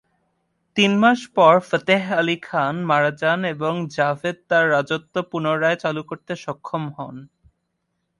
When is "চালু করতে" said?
5.83-6.33